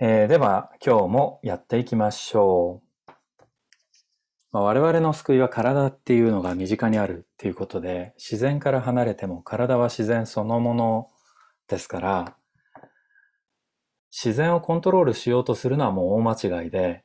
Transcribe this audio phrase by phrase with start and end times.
[0.00, 3.12] えーでは今日もやっていきましょう。
[4.50, 11.10] まあ我々の救いは体っていうのが身近にあるっていうことで自然から離れても体は自然そのもの
[11.68, 12.36] ですから
[14.10, 17.04] 自然をコントロールしようとするのはもう大間違いで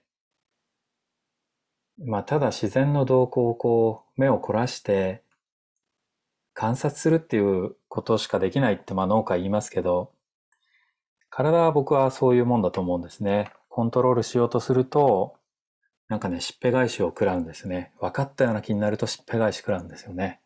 [2.03, 5.21] まあただ自然の動向をこう目を凝らして
[6.55, 10.11] 観察するっていうことしかできないってまあ農家言いますけど
[11.29, 13.51] 体は僕はそういうもんだと思うんですね。
[13.69, 15.35] コントロールしようとすると、
[16.07, 17.93] なんかね、しっぺ返しを食らうんですね。
[17.99, 20.41] 分かったような気になるとしっぺ返し食らうんですよね。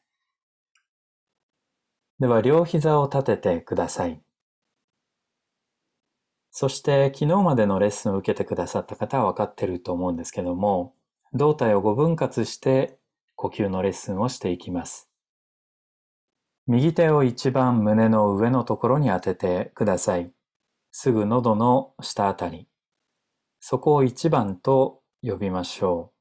[2.20, 4.21] では、両膝を立ててください。
[6.52, 10.93] そして、昨日までのレッスンを受けてくださった方は分かってると思うんですけども、
[11.34, 12.99] 胴体を5分割して
[13.35, 15.09] 呼吸のレッスンをしていきます。
[16.68, 20.32] 右手を一番胸の上のところに当ててください。
[20.95, 22.67] すぐ喉の下あたり。
[23.59, 26.20] そこを一番と呼びましょう。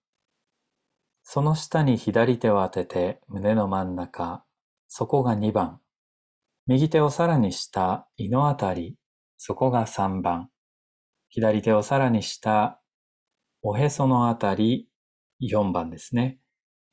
[1.22, 4.44] その下に左手を当てて胸の真ん中。
[4.88, 5.80] そこが2番。
[6.66, 8.97] 右手をさらに下、胃のあたり。
[9.36, 10.48] そこが3番。
[11.28, 12.80] 左手をさらに下、
[13.60, 14.88] おへそのあたり。
[15.42, 16.38] 4番ですね。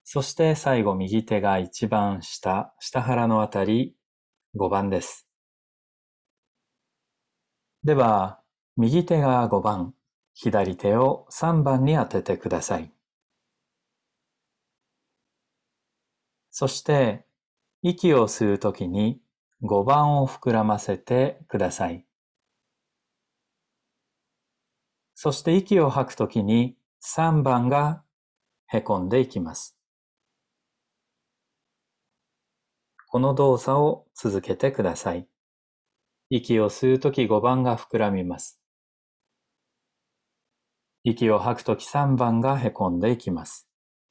[0.03, 3.95] そして最後右手が一番下、下腹のあたり。
[4.57, 5.28] 5番です。
[7.83, 8.41] では、
[8.75, 9.93] 右手が5番、
[10.33, 12.91] 左手を3番に当ててください。
[16.51, 17.25] そして、
[17.81, 19.21] 息を吸うときに
[19.63, 22.05] 5番を膨らませてください。
[25.15, 28.03] そして息を吐くときに3番が
[28.67, 29.77] へこんでいきます。
[33.07, 35.29] この動作を続けてください。
[36.31, 38.61] 息を吸うとき5番が膨らみます。
[41.03, 43.67] 息を吐くとき3番がへこんでいきます。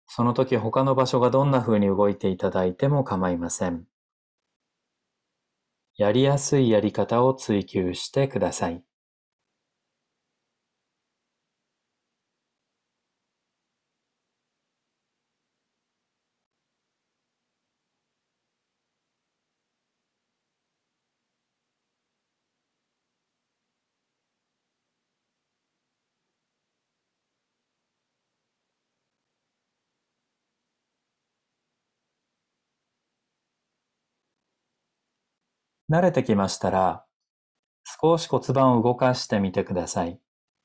[0.09, 3.85] そのとき他の場所がどんな風に動いていただいても構いません。
[5.97, 8.88] やりやすいやり方を追求してください。
[35.91, 37.05] 慣れてきましたら、
[37.85, 40.21] 少し骨盤を動かしてみてください。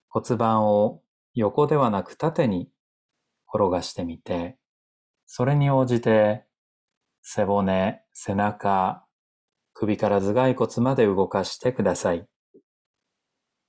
[0.09, 1.01] 骨盤を
[1.33, 2.69] 横ではなく縦に
[3.53, 4.57] 転がしてみて、
[5.25, 6.45] それに応じて
[7.25, 9.05] 背骨、背中、
[9.71, 12.27] 首から頭蓋骨まで動かしてください。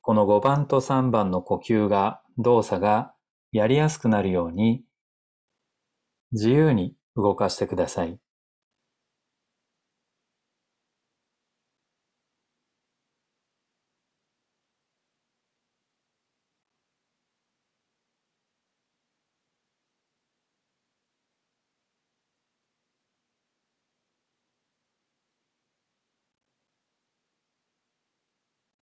[0.00, 3.14] この5番と3番の呼吸が、動作が
[3.52, 4.82] やりやすくなるように、
[6.32, 8.18] 自由に動かしてください。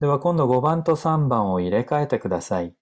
[0.00, 2.74] では今度5番と3番を入れ替えてください。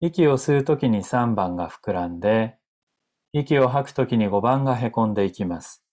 [0.00, 2.58] 息を吸うときに3番が膨らんで、
[3.32, 5.84] 息を吐くときに5番がへこんでいきます。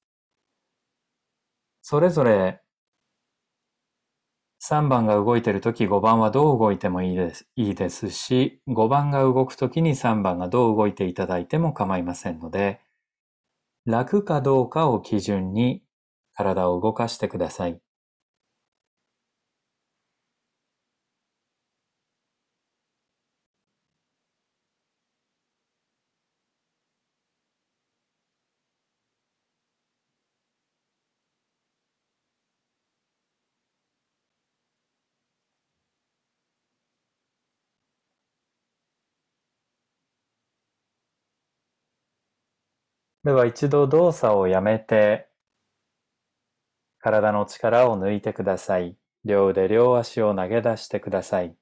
[1.83, 2.61] それぞれ
[4.59, 12.81] 3番が動いているとき5番はどう動いてもいいですいいですし、5番が動くときに3番がどう動いていただいても構いませんので、
[13.85, 15.83] 楽かどうかを基準に
[16.33, 17.79] 体を動かしてください。
[43.23, 45.27] では一度動作をやめて、
[46.99, 48.97] 体の力を抜いてください。
[49.25, 51.55] 両腕両足を投げ出してください。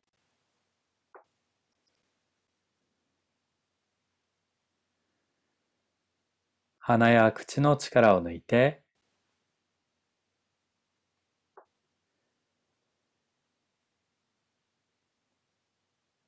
[6.79, 8.83] 鼻や口の力を抜いて、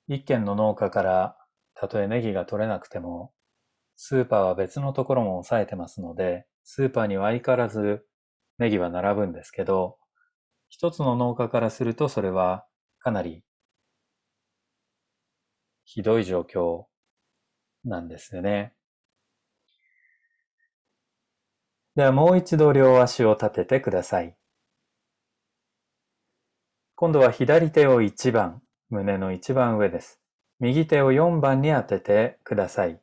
[0.08, 1.38] 一軒の農家から
[1.74, 3.34] たとえネギが取れなくても、
[4.04, 8.04] スーパーは別のところも抑えてますので、スーパーには相変わらず
[8.58, 10.00] ネギは並ぶんですけど、
[10.70, 12.66] 一つの農家からするとそれは
[12.98, 13.44] かなり
[15.86, 16.86] ひどい状況
[17.86, 18.74] なんですよね。
[21.96, 24.36] ではもう一度両足を立ててください。
[26.96, 30.20] 今度は左手を1番、胸の一番上です。
[30.60, 33.00] 右手を4番に当ててください。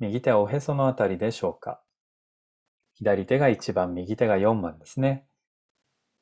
[0.00, 1.82] 右手はおへそのあたりでしょうか。
[2.94, 5.26] 左手が1番、右手が4番ですね。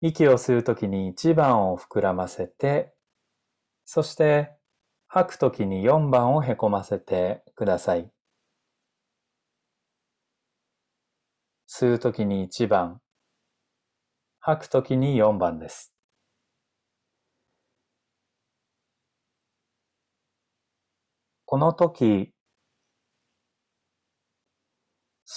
[0.00, 2.92] 息を吸うときに1番を膨らませて、
[3.84, 4.52] そして
[5.06, 8.10] 吐くときに4番をへこませてください。
[11.68, 13.00] 吸うときに1番、
[14.40, 15.92] 吐くときに4番です。
[21.44, 22.34] この時、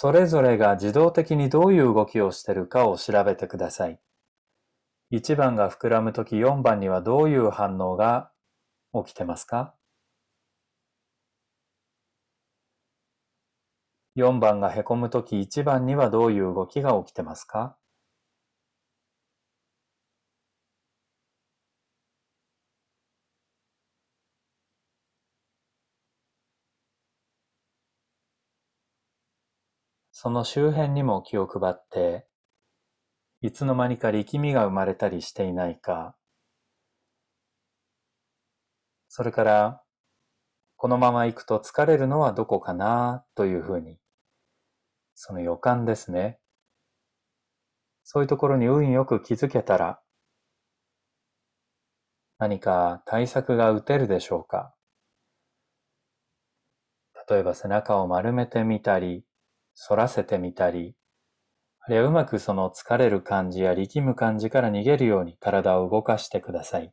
[0.02, 4.00] それぞれが自動的にどういう動きをしているかを調べてください。
[5.12, 8.32] 1番が膨らむとき4番にはどういう反応が
[8.92, 9.76] 起きてますか
[14.16, 17.76] ?4 番がへこむとき1番にはどういう動きが起きてますか？
[30.24, 32.28] その周辺にも気を配って、
[33.40, 36.14] いつの間にか力みが生まれたりしていないか、
[39.08, 39.82] それから、
[40.76, 43.98] このまま行くと疲れるのはどこかなというふうに、
[45.16, 46.38] その予感ですね。
[48.04, 50.00] そういうところに運よく気づけたら、
[52.38, 54.72] 何か対策が打てるでしょうか
[57.28, 59.24] 例えば背中を丸めてみたり、
[59.74, 60.94] 反らせてみたり、
[61.80, 66.92] あるいはうまくその疲れる感じや力む感じから逃げるように体を動かしてください。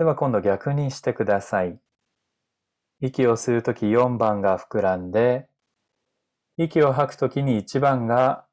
[0.00, 1.78] では今度逆にしてください。
[3.02, 5.46] 息を吸うとき4番が膨らんで、
[6.56, 8.46] 息を吐くときに1番が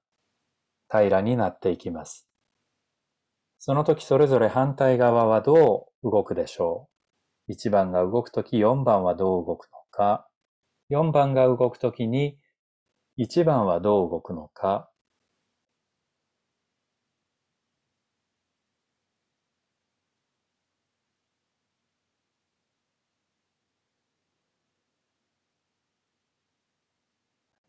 [0.89, 2.27] 平らになっていきます。
[3.59, 6.89] その時それぞれ反対側はどう動くでしょ
[7.47, 10.27] う ?1 番が動くとき4番はどう動くのか
[10.91, 12.37] ?4 番が動くときに
[13.17, 14.89] 1番はどう動くのか？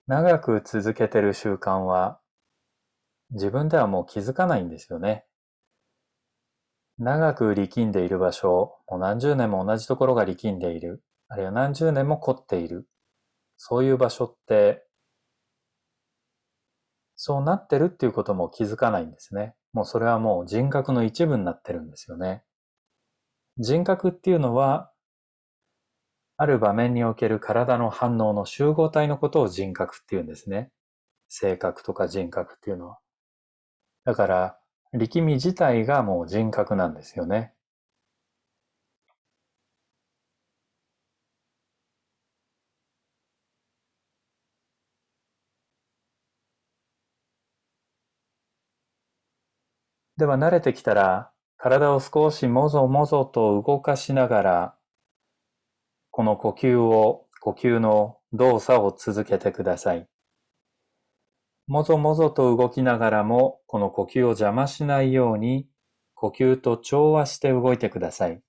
[0.08, 2.19] 長く続けてる習慣は
[3.31, 5.26] 自分ではもう気づかないんですよね。
[6.99, 12.88] 長く力んでいる場所、もう何十年も同じところが力んでいる、あるいは何十年も凝っている、
[13.58, 14.87] そういう場所って、
[17.14, 19.56] そうなってるっていうことも気づかないんですね。
[19.75, 22.43] もうそれはもう人格の一部になってるんですよね。
[23.58, 24.90] 人格っていうのは
[26.38, 30.73] ある場面における体の反応の集合体のことを人格っていうんですね。
[31.29, 32.99] 性格とか人格っていうのは。
[34.05, 34.58] だから、
[34.92, 37.54] 力み自体がもう人格なんですよね。
[50.18, 54.77] では慣れてきたら、体を少しもぞもぞと動かしながら、
[56.18, 60.08] この呼吸を、呼吸の動作を続けてください。
[61.68, 65.68] もぞもぞと動きながらも、この呼吸を邪魔しないように、
[66.14, 68.42] 呼吸と調和して動いてください。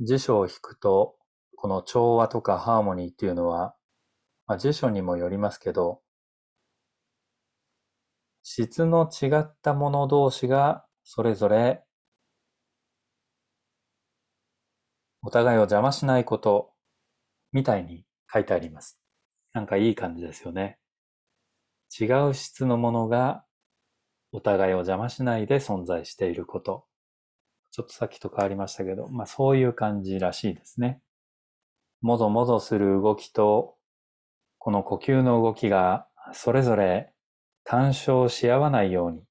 [0.00, 1.16] 辞書を引くと、
[1.56, 3.74] この調和とかハーモニーっていうのは、
[4.46, 6.00] まあ、辞書にもよりますけど、
[8.42, 11.84] 質の違ったもの同士がそれぞれ
[15.22, 16.72] お互いを邪魔しないこと
[17.52, 18.98] みたいに書いてあります。
[19.52, 20.78] なんかいい感じですよね。
[22.00, 23.44] 違う質のものが
[24.32, 26.86] お互いを邪魔しないで存在していること。
[27.72, 31.00] ちょっとさっきと変わりましたけど、まあそういう感じらしいですね。
[32.00, 33.76] もぞもぞする動きと、
[34.58, 37.12] この呼吸の動きがそれぞれ
[37.64, 39.22] 干渉し合わないように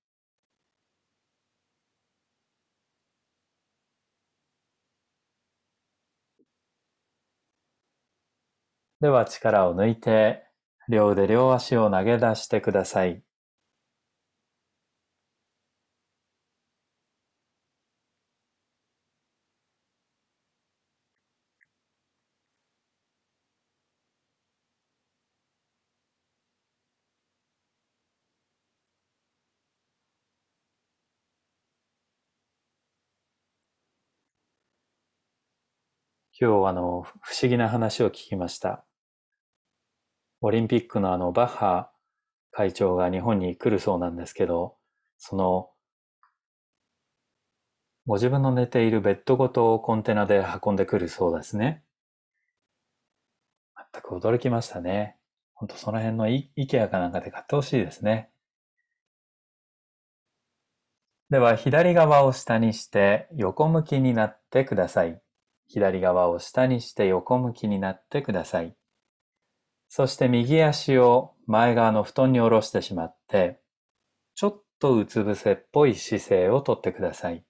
[9.01, 10.45] では力を抜いて
[10.87, 13.21] 両腕両足を投げ出してください。
[36.41, 38.88] 今日あの、不思議な話を聞きました。
[40.41, 41.91] オリンピックのあの、バッハ
[42.51, 44.75] 会長が日本に来るそうなんですけど、
[45.17, 45.69] その、
[48.05, 51.83] ご自分の寝ているベッドごとコンテナで運んでくるそうですね。
[53.93, 55.17] 全く驚きましたね。
[55.53, 58.31] ほんとその辺のイケアかなんかで買ってほしいですね。
[61.29, 65.21] では、左側を下にして横向きになってください。
[65.67, 68.78] 左側を下にして横向きになってください。
[69.89, 73.59] そして右足を前側の布団に下ろしてしまって、
[74.35, 77.43] ちょっとうつ伏せっぽい姿勢をとってください。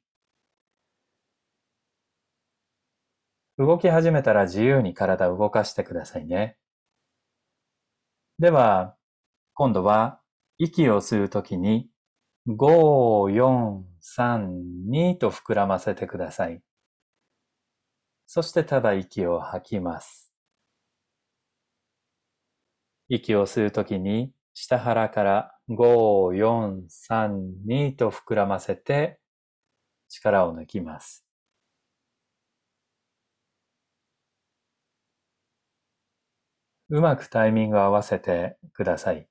[3.58, 6.58] 動き始めたら自由に体を動かしてくださいね。
[8.40, 8.96] では、
[9.54, 10.22] 今度は
[10.58, 11.90] 息を吸うときに
[12.48, 12.56] 5、
[13.36, 14.50] 4、3、
[14.90, 16.64] 2と膨らませてください。
[18.28, 20.29] そしてただ息を吐きます。
[23.10, 29.20] 息を吸うときに下腹から5、4、3、2と膨らませて
[30.10, 31.26] 力を抜きます。
[36.90, 39.28] うまくタイミングを合わせてください。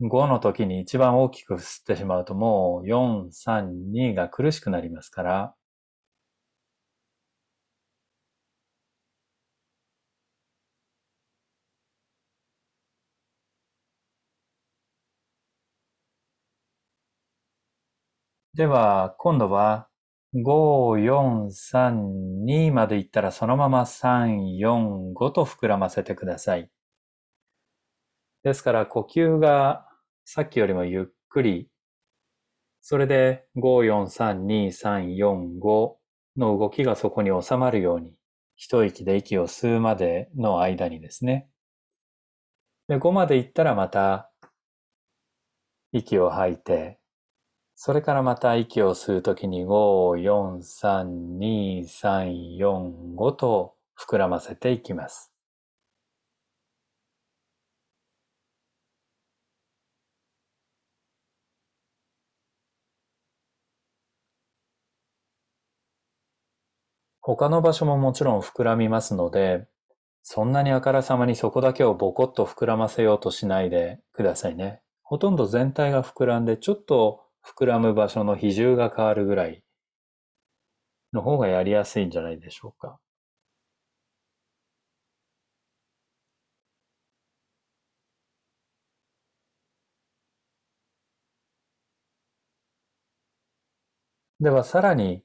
[0.00, 5.54] 5の時に一番大きく吸ってしまうともう4、3、2が苦しくなりますから、
[18.60, 19.88] では、今度は、
[20.34, 26.70] 5、4、3、2までいったらそのまま3、4、5と膨らませてください。
[28.42, 29.88] ですから呼吸が
[30.26, 31.70] さっきよりもゆっくり、
[32.82, 35.94] それで5、4、3、2、3、4、5
[36.36, 38.18] の動きがそこに収まるように、
[38.56, 41.48] 一息で息を吸うまでの間にですね。
[42.88, 44.30] で5までいったらまた
[45.92, 46.99] 息を吐いて、
[47.82, 55.32] それからまた息を吸うときに5、4、3、2、3、4、5と膨らませていきます。
[67.22, 69.66] 他の場所ももちろん膨らみますので、
[70.22, 74.82] そんなにあからさまにそこだけをボコッと膨らませようとしないでくださいね。
[75.02, 79.62] ほとんど全体が膨らんで、ちょっと膨らむ場所の比重が変わるぐらい
[81.12, 82.98] の方がやりやすいんじゃないでしょうか。
[94.40, 95.22] ではさらに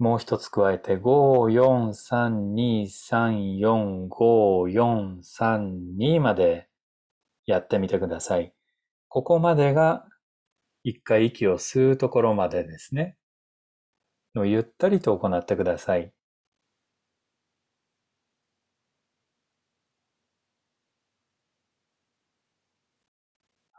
[0.00, 6.68] もう一つ加えて5、4、3、2、3、4、5、4、3、2まで
[7.46, 8.52] やってみてください。
[9.08, 10.06] ここまでが
[10.84, 13.16] 一回息を吸うところまでですね。
[14.34, 16.12] ゆったりと行ってください。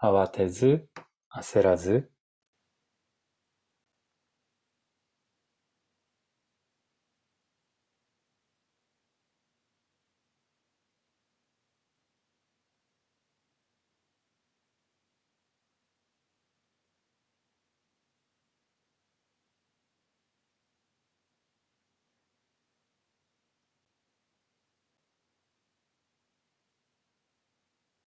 [0.01, 0.89] 慌てず、
[1.33, 2.11] 焦らず、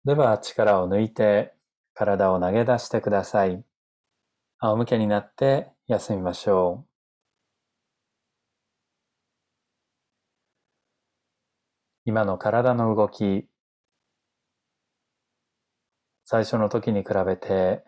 [0.10, 1.54] では力を抜いて
[1.94, 3.64] 体を投げ出してください。
[4.58, 6.90] 仰向けになって休みましょう。
[12.06, 13.48] 今の体の動き、
[16.26, 17.84] 最初の時に比べて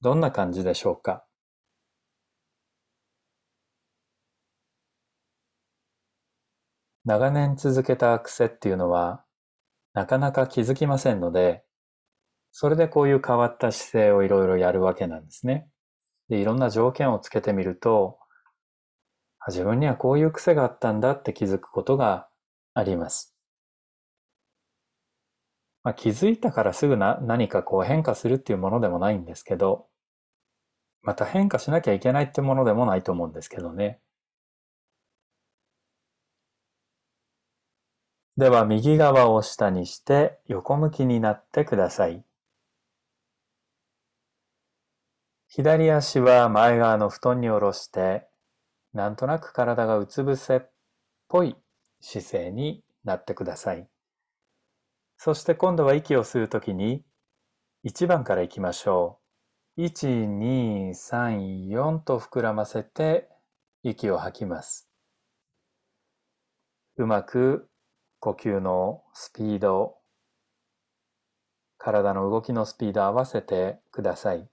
[0.00, 1.26] どんな感じでしょうか？
[7.04, 9.22] 長年続けた癖っていうのは
[9.98, 11.64] なかなか気づきませんので、
[12.52, 15.68] それでこういう変わった姿勢をいろいろやるわけなんですね。
[16.28, 18.16] で、いろんな条件をつけてみると、
[19.48, 22.28] 自分にはこういう癖があったんだって気づくことが
[22.74, 23.34] あります。
[25.82, 29.88] まあ、気づいたからすぐな何かこう変化するっていうものでもないんですけど、
[31.02, 33.98] また変化しなきゃいけないってものでもないと思うんですけどね。
[38.38, 42.24] では右側を下にして横向きになってください。
[45.48, 48.28] 左足は前側の布団に下ろして、
[48.94, 50.60] なんとなく体がうつ伏せっ
[51.26, 51.56] ぽい
[52.00, 53.88] 姿勢になってください。
[55.16, 57.02] そして今度は息を吸うときに
[57.84, 59.18] 1番からいきましょ
[59.76, 59.82] う。
[59.82, 63.28] 1、2、3、4と膨らませて
[63.82, 64.88] 息を吐きます。
[66.98, 67.67] うまく
[68.20, 69.96] 呼吸のスピード、
[71.78, 74.48] 体の動きのスピード合わせてください。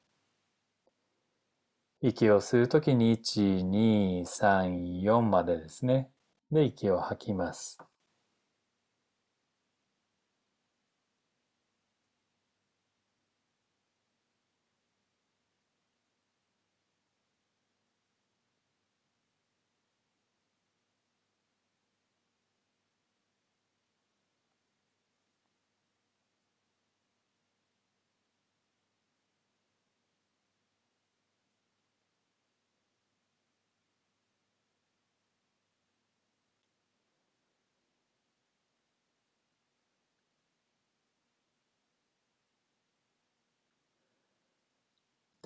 [2.01, 6.11] 息を吸うときに1、2、3、4までですね。
[6.51, 7.79] で、息を吐きます。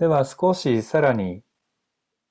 [0.00, 1.42] では少しさらに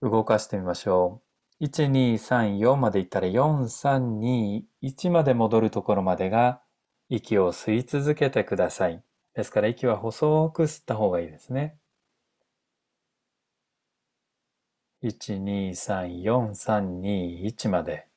[0.02, 1.22] 動かしてみましょ
[1.62, 1.66] う。
[1.66, 6.64] 1、2、3、4までいったら4、3、2、1まで戻るところまでが
[7.10, 9.04] 息を吸い続けてください。
[9.36, 11.78] ですから息は細く吸った方がいいですね。
[15.04, 18.09] 1、2、3、4、3、2、1まで。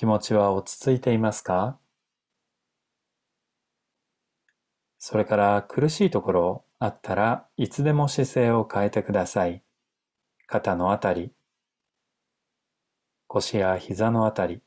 [0.00, 1.78] 気持ちは落ち着いていますか？
[4.96, 9.62] それから苦しいところあったらいつでも姿勢を変えてください。
[10.46, 11.34] 肩のあたり、
[13.26, 14.62] 腰や膝のあたり、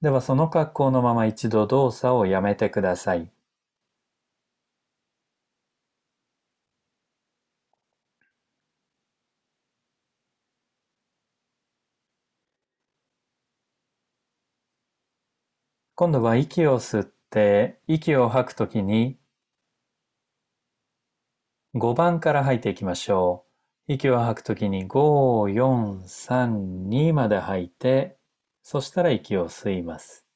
[0.00, 3.30] ではその格好のまま一度動作をやめてください。
[15.96, 19.18] 今度は息を吸って息を吐くときに
[21.74, 23.46] 5番から吐いていきましょ
[23.88, 23.94] う。
[23.94, 28.17] 息を吐くときに5、4、3、2まで吐いて
[28.70, 30.26] そしたら息を吸います。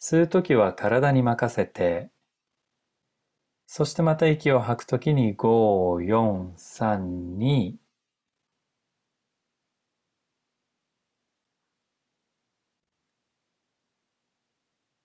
[0.00, 2.12] 吸うときは体に任せて、
[3.66, 7.74] そしてまた息を吐くときに5、4、3、2、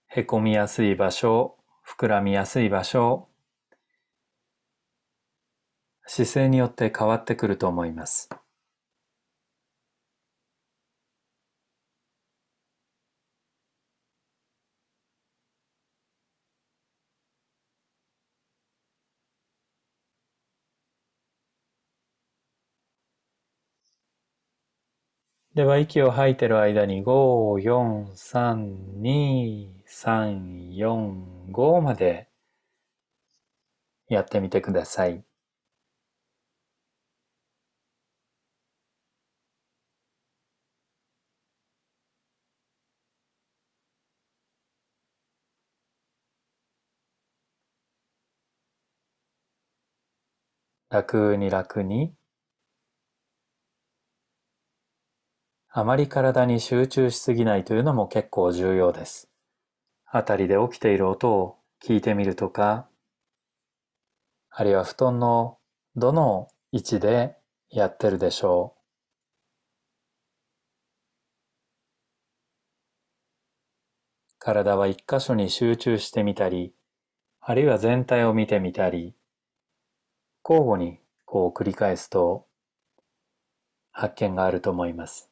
[0.09, 3.27] へこみやすい場所、膨らみやすい場所、
[6.05, 8.29] 姿勢によって変わってくると思います。
[25.61, 32.31] では息を吐いてる間に5、4、3、2、3、4、5まで
[34.09, 35.23] やってみてください。
[50.89, 52.13] 楽に楽に
[55.73, 59.29] あまり体に集中しすぎないというのも結構重要です。
[60.05, 62.89] あたりで起きている音を聞いてみるとか、
[64.49, 65.59] あるいは布団の
[65.95, 67.37] どの位置で
[67.69, 68.81] やってるでしょう。
[74.39, 76.73] 体は一箇所に集中してみたり、
[77.39, 79.15] あるいは全体を見てみたり、
[80.43, 82.45] 交互にこう繰り返すと
[83.93, 85.30] 発見があると思います。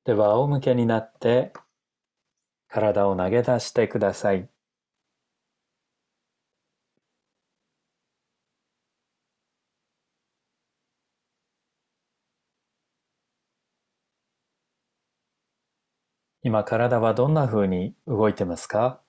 [0.04, 1.52] では仰向けになって
[2.68, 4.48] 体を投げ出してください。
[16.50, 19.00] 今体はどんな風に動いてますか？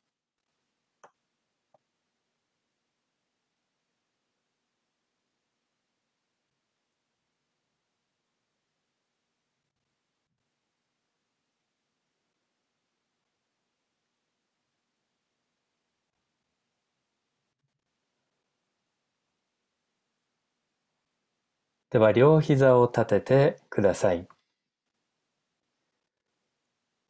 [21.90, 24.28] では両膝を立ててください。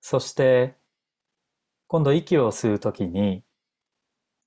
[0.01, 0.75] そして、
[1.87, 3.43] 今度息を吸うときに、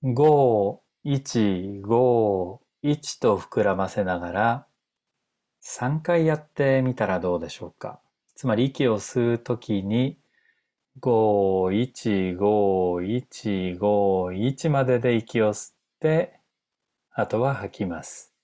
[0.03, 4.67] 5、1、5、1と膨らませながら、
[5.63, 8.01] 3回やってみたらどうでしょうか。
[8.35, 10.19] つまり息を吸うときに、
[11.01, 16.41] 5、1、5、1、5、1までで息を吸って、
[17.13, 18.35] あとは吐きます。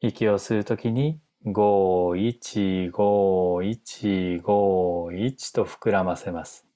[0.00, 6.66] 息を吸うときに5、1、5、1、5、1と膨らませます。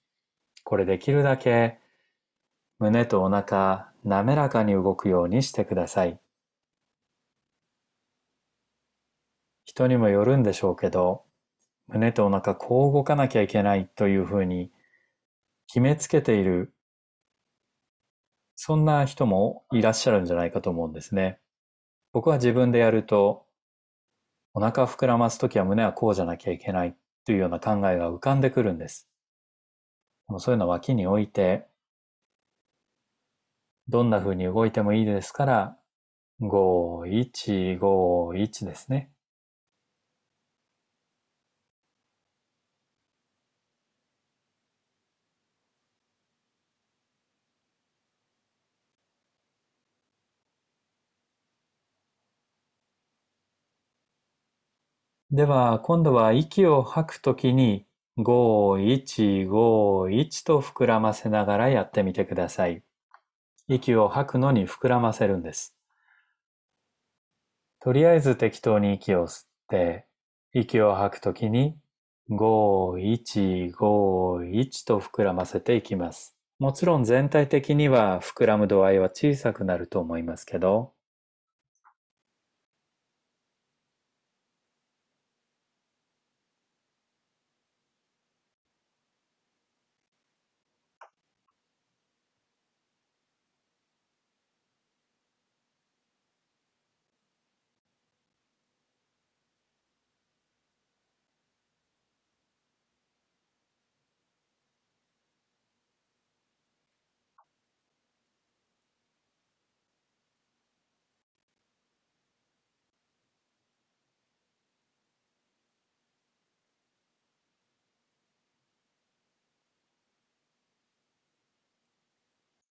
[0.62, 1.78] これできるだけ
[2.78, 6.20] 胸とお腹滑らかに動くようにしてください。
[9.64, 11.24] 人にもよるんでしょうけど、
[11.86, 14.70] 胸とお腹こう動かなきゃいけないというふうに
[15.66, 16.74] 決めつけている、
[18.54, 21.40] そんな人もいらっしゃるんじゃないかと思うんですね。
[22.12, 23.47] 僕は自分でやると
[24.54, 29.08] お腹膨らますときは胸はこうじゃなきゃいけないというような考えが浮かんでくるんです。
[30.28, 31.66] もそういうのを脇に置いて、
[33.88, 35.78] どんな風に動いてもいいですから、
[36.40, 39.10] 5、1、5、1ですね。
[55.38, 62.82] では、今度は息を吐くときに、5、1、5、1と膨らませながらやってみてください。
[63.68, 65.76] 息を吐くのに膨らませるんです。
[67.78, 70.08] とりあえず適当に息を吸って、
[70.54, 71.78] 息を吐くときに、
[72.30, 76.36] 5、1、5、1と膨らませていきます。
[76.58, 80.94] もちろん全体的には膨らむ度合いは小さくなると思いますけど、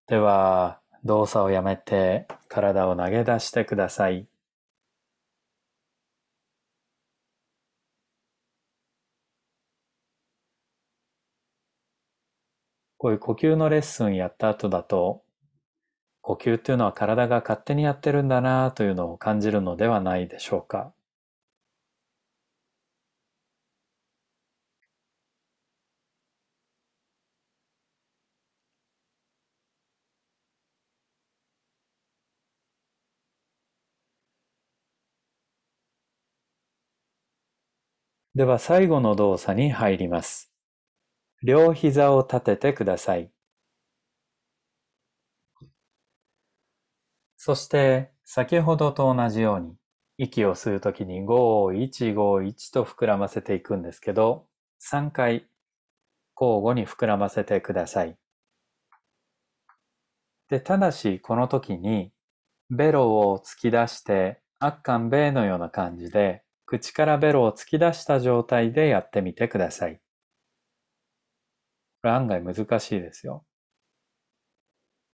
[0.08, 4.28] では、動作をやめて体を投げ出してください。
[12.98, 15.24] こういう呼吸のレッスンやった後だと、
[16.22, 20.94] 呼吸っていうのは体が勝手にやってるんだなというのを感じるのではないでしょうか。
[38.38, 40.54] では最後の動作に入ります。
[41.42, 43.32] 両膝を立ててください。
[47.36, 49.74] そして先ほどと同じように
[50.20, 54.46] 息を吸うときに5151と膨らませていくんですけど
[54.88, 55.48] 3回
[56.40, 58.20] 交互に膨らませてください。
[60.48, 62.12] で、ただしこの時に
[62.70, 69.96] ベロを突き出してアッカンベーのような感じで口からベロを突き出した状態でやってみてください。
[69.96, 70.02] こ
[72.10, 73.46] れ案外難しいですよ。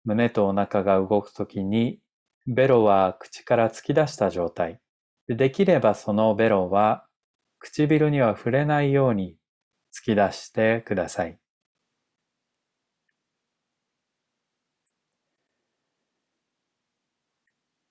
[0.04, 2.00] 胸とお腹が動くときに、
[2.46, 4.80] ベロは口から突き出した状態。
[5.28, 7.06] できればそのベロは
[7.58, 9.36] 唇には触れないように
[9.94, 11.38] 突き出してください。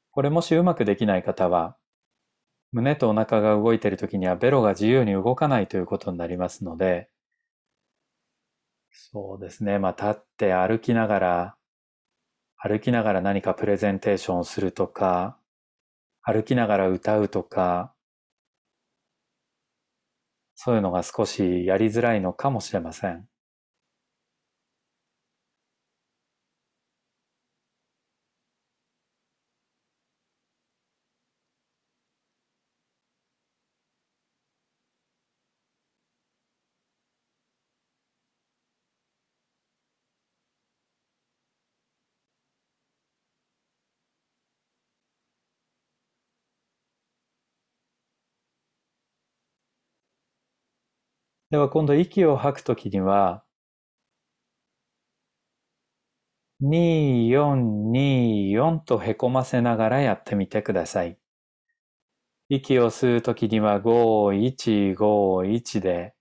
[0.09, 1.77] これもしうまくできない方は、
[2.73, 7.09] 胸とお腹が動いているときにはベロが自由に動かないということになりますので、
[8.93, 9.79] そうですね。
[9.79, 11.57] まあ、立って歩きながら、
[12.55, 15.37] 歩きながら何かプレゼンテーションをするとか、
[16.23, 17.95] 歩きながら歌うとか、
[20.55, 23.27] そういうのが少しやりづらいのかもしれません。
[51.51, 53.43] では今度息を吐くときには、
[56.61, 61.17] 2424とへこませながらやってみてください。
[62.47, 66.13] 息を吸うときには5151で、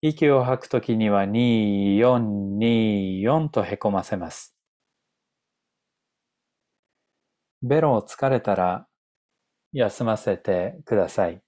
[0.00, 4.56] 息を吐くときには2424とへこませます。
[7.62, 8.86] ベロを疲れたら
[9.72, 11.43] 休ませてください。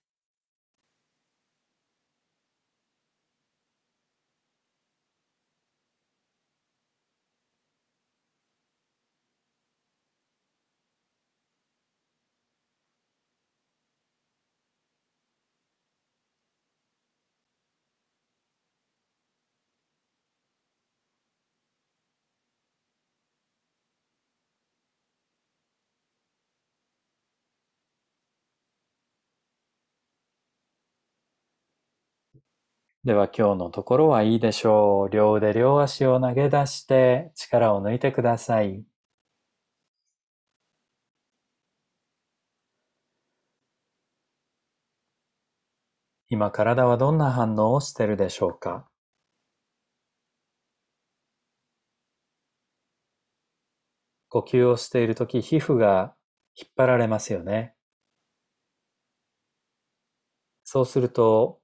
[33.07, 35.09] では今日のところはいいでしょう。
[35.11, 38.83] 両腕両足を投げ出して力を抜いてください。
[46.29, 48.89] 今体はどんな反応をしているでしょうか？
[54.29, 56.17] 呼吸をしているとき皮膚が
[56.57, 57.77] 引っ張られますよね。
[60.65, 61.61] そうすると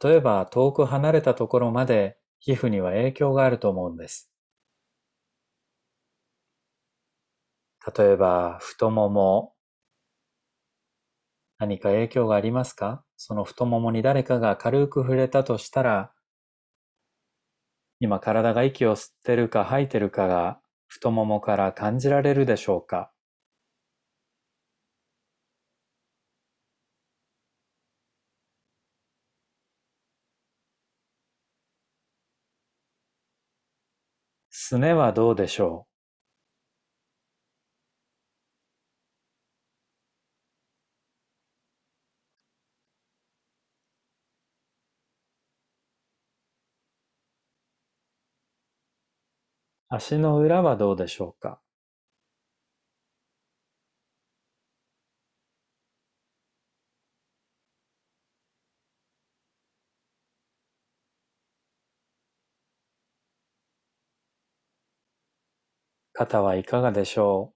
[0.00, 4.28] 例えば遠く離れたところまで皮膚には影響があると思うんです。
[7.96, 9.54] 例えば太もも、
[11.58, 13.04] 何か影響がありますか？
[13.16, 16.12] その太ももに誰かが軽く触れたとしたら、
[18.00, 23.11] 今体が息を吸ってるか吐いてるかが太ももから感じられるでしょうか？
[34.72, 35.86] すねはどうでしょう？
[49.90, 51.60] 足の裏はどうでしょうか？
[66.26, 67.54] 方はいかがでしょう？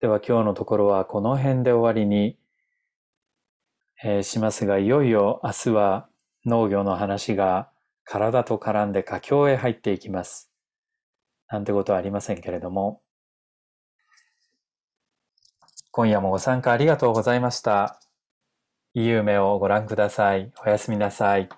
[0.00, 2.36] では今日のところはこの辺で終わりに、
[4.04, 6.08] え、しますが、いよいよ明日は
[6.44, 7.70] 農業の話が
[8.06, 10.50] 体と絡んで佳境へ入っていきます。
[11.48, 13.02] なんてことはありませんけれども、
[15.90, 18.00] 今夜もご参加ありがとうございました。
[18.94, 20.52] いい夢をご覧ください。
[20.64, 21.48] おやすみなさい。